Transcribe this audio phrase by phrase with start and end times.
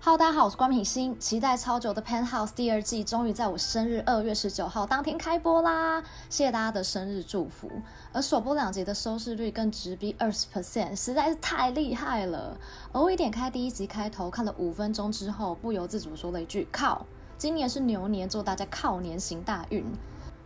[0.00, 1.18] Hello，大家好，我是官品欣。
[1.18, 6.00] 期待超久的《Penthouse》第二季终于在我生日二月十九号当天开播啦！
[6.30, 7.68] 谢谢大家的生日祝福。
[8.12, 12.56] 而首播两集的收视率更直逼二十 percent，实在是太厉害了。
[12.92, 17.04] 而我一点开第一集开头，看了五分钟之后，不由自主说了一句：“靠！
[17.36, 19.84] 今年是牛年，祝大家靠年行大运。”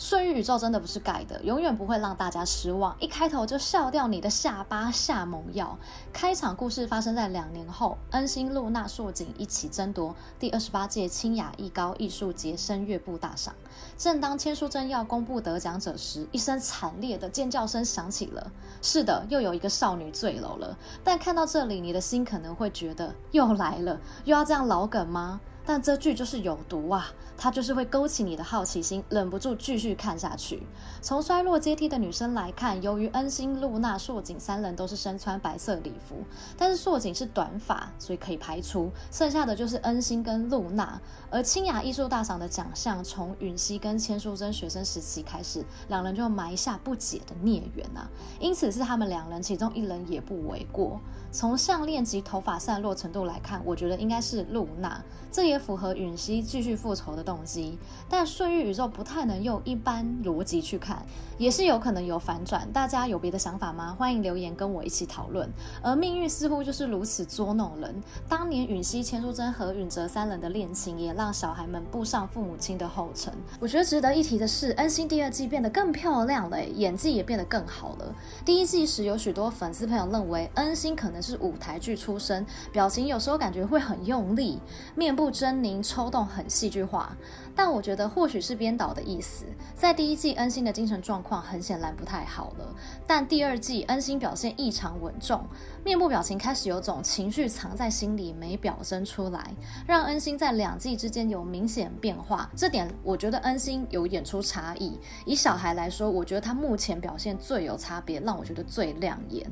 [0.00, 2.96] 顺玉宇宙真的不是盖的，永远不会让大家失望。
[3.00, 5.76] 一开头就笑掉你的下巴，下猛药。
[6.10, 13.54] 开场故事发生在两年后，恩星、露娜、硕景一起争夺第二十八届清雅艺高艺术节声乐部大赏。
[13.98, 18.50] 正当千书真要公布得奖者时，一声惨烈的尖叫声响起了。
[18.80, 20.74] 是的，又有一个少女坠楼了。
[21.04, 25.42] 但看到这里，你的心可能会觉得又来了，又要这样老梗吗？
[25.70, 27.06] 但这剧就是有毒啊！
[27.38, 30.64] 它就是会勾起你的好奇心，忍不住继续看下去。
[31.00, 36.24] 从衰落阶梯的女生来看，由于恩星、露娜、硕景三人都是身穿白色礼服，
[36.58, 38.90] 但是硕景是短发，所以可以排除。
[39.12, 41.00] 剩下的就是恩星跟露娜。
[41.30, 48.10] 而清雅艺术大赏的奖项，从允熙跟千书珍学生时期开始，两人就埋下不解的孽缘啊！
[48.40, 51.00] 因此是他们两人其中一人也不为过。
[51.32, 55.00] 从项链及头发散落程度来看，我觉得应该是露娜。
[55.30, 61.04] 这也符合允熙继续复仇的动机，但顺玉宇宙不太能用一般逻辑去看，
[61.38, 62.66] 也是有可能有反转。
[62.72, 63.94] 大家有别的想法吗？
[63.98, 65.48] 欢迎留言跟我一起讨论。
[65.82, 68.02] 而命运似乎就是如此捉弄人。
[68.28, 73.32] 当年允熙、千书真和允哲三人的恋情，也让小孩们步上父母亲的后尘。
[73.60, 78.14] 我觉得值得一提的是，恩星第二季变得更漂亮了，演技也变得更好了。
[78.44, 84.58] 第一季时有许多粉丝朋友认为恩星可能是舞台剧出身，表情有时候感觉会很用力，
[84.94, 87.16] 面部狰狞抽动很戏剧化，
[87.56, 89.46] 但我觉得或许是编导的意思。
[89.74, 92.74] 在第一季，恩星的精神状况很显然不太好了，
[93.06, 95.42] 但第二季恩星表现异常稳重，
[95.82, 99.54] 面部表情开始有种情绪藏在心里没表征出来，
[99.86, 102.50] 让恩星在两季之间有明显变化。
[102.54, 105.00] 这点我觉得恩星有演出差异。
[105.24, 109.50] 以小孩来说，我觉得他目前表现最有差别，让我觉得最亮眼。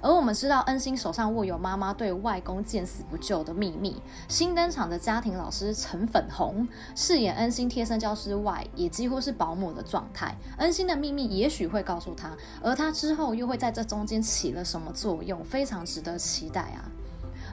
[0.00, 4.00] 而我们知道，恩星手上握有妈妈对外公见死不救的秘密。
[4.28, 10.36] 新登场的家庭老师陈粉红饰演恩心贴身教师外，也几乎是保姆的状态。
[10.58, 12.30] 恩心的秘密也许会告诉他，
[12.62, 16.84] 而他之后又会在这中间起了什么作用，非常值得期待啊！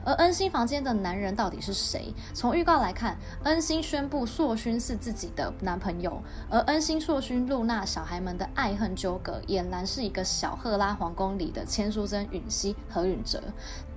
[0.04, 2.12] 而恩心房间的男人到底是谁？
[2.34, 13.40] 从预告来看，恩心宣布硕勋是自己的男朋友，而恩心、硕勋、露娜小孩们的爱恨纠葛，俨然是一个小赫拉皇宫里的千书珍、允熙和允哲。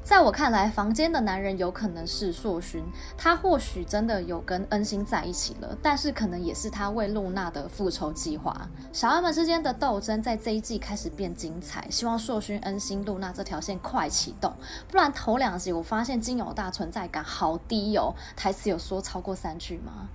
[0.05, 2.85] 在我看来，房间的男人有可能是硕勋，
[3.17, 8.69] 他或许真的有跟恩星在一起了，但是可能也是他为露娜的复仇计划。
[8.93, 14.53] 小孩们之间的斗争在这一季开始变精彩，希望硕勋、恩星、露娜这条线快启动，
[14.87, 20.07] 不然头两集我发现金友大存在感好低哦，台词有说超过三句吗？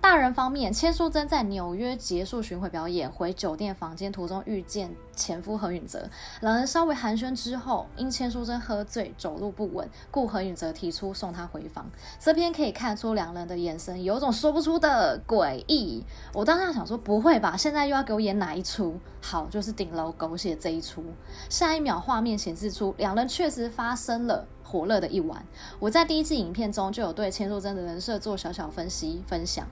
[0.00, 6.08] 大人方面，千书珍在纽约结束巡回表演，回酒店房间途中遇见前夫何允哲，
[6.40, 11.90] 两人稍微寒暄之后，因千书珍喝醉走路不稳，故何允哲提出送她回房。
[12.20, 16.04] 这边可以看出两人的眼神有种说不出的诡异。
[16.32, 19.00] 我当时想说，不会吧，现在又要给我演哪一出？
[19.20, 21.02] 好，就是顶楼狗血这一出。
[21.48, 25.46] 下一秒，画面显示出两人确实发生了火热的一晚。
[25.78, 29.64] 我在第一季影片中就有对千书真的人设做小小分析分享。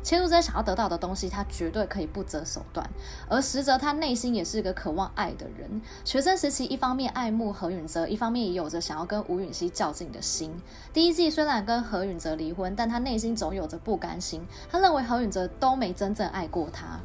[0.00, 2.88] 千书真想要得到的东西，他绝对可以不择手段。
[3.28, 5.82] 而实则他内心也是个渴望爱的人。
[6.04, 10.54] 学生时期，一方面爱慕何允哲，一方面也有着想要跟吴允熙较劲的心。
[10.92, 14.46] 第一季虽然跟何允哲离婚，但他内心总有着不甘心。
[14.70, 17.00] 他认为何允哲都没真正爱过他。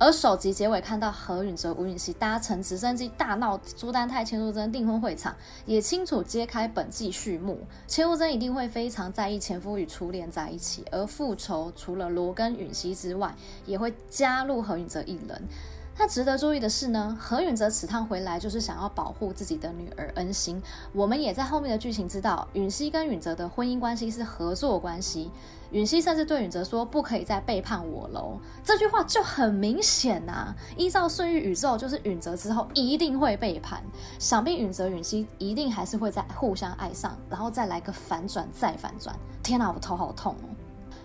[0.00, 5.34] 而首集结尾看到何允哲、吴允熙搭乘直升机大闹朱丹泰、千书真订婚会场，
[5.66, 7.58] 也清楚揭开本季序幕。
[7.88, 13.34] 千夫真一定会非常在意前夫与初恋在一起，而复仇除了罗跟允熙之外，
[13.66, 15.42] 也会加入何允哲一人。
[16.00, 20.62] 那值得注意的是呢，何允哲此趟回来就是想要保护自己的女儿恩星。
[20.92, 25.28] 我们也在后面的剧情知道，允熙跟允哲的婚姻关系是合作关系。
[25.72, 30.56] 允熙甚至对允哲说：“不可以再背叛我喽。”这句话就很明显呐、啊。
[30.76, 33.82] 依照顺玉宇宙，就是允哲之后一定会背叛。
[34.20, 39.14] 想必允哲、允熙一定还是会再互相爱上，然后再来个反转再反转。
[39.42, 40.46] 天哪，我头好痛哦！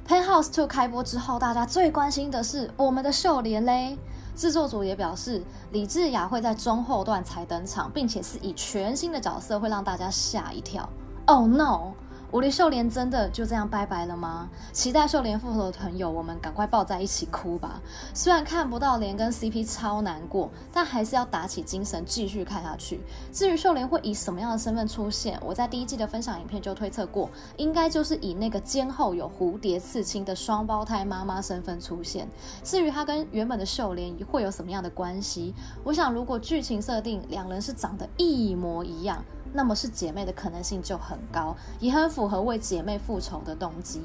[0.09, 3.97] 《Penthouse 2》开播之后，大家最关心的是我们的秀莲嘞。
[4.35, 10.87] 制作组也表示，李智雅会在中后段才登场，并且是以全新的角色，会让大家吓一跳。
[11.25, 11.93] Oh no！
[12.33, 14.49] 我离秀莲真的就这样拜拜了吗？
[14.71, 17.79] 期待秀莲复活的朋友，我们赶快抱在一起哭吧！
[18.11, 22.99] 虽然看不到莲跟 CP 超难过，但还是要打起精神继续看下去。
[23.31, 32.27] 至于秀莲会以什么样的身份出现，我在第一季的分享影片就推测过，应该就是以那个肩后有蝴蝶刺青的双胞胎妈妈身份出现。
[32.63, 35.53] 至于她跟原本的秀莲会有什么样的关系，
[35.83, 39.23] 我想如果剧情设定两人是长得一模一样。
[39.53, 44.01] 那么是姐妹的可能性就很高，也很符合为姐妹复仇的动机。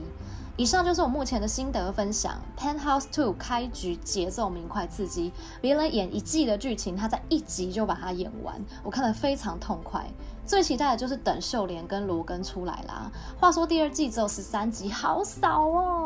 [0.57, 2.35] 以上就是我目前的心得分享。
[2.59, 10.05] Penthouse Two 开局节奏明快刺激，别人演一季的剧情，他在一集就把它演完，我看得非常痛快。
[10.45, 13.09] 最期待的就是等秀莲跟罗根出来啦。
[13.39, 15.98] 话说第二季只有十三集，好少哦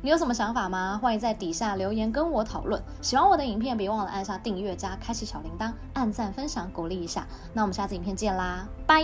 [0.00, 0.98] 你有什么想法吗？
[1.02, 2.82] 欢迎在底下留言跟我讨论。
[3.00, 7.26] 喜欢我的影片，别忘了按下订阅加开启小铃铛，按赞分享鼓励一下。
[7.52, 9.02] 那我们下次影片见啦，拜。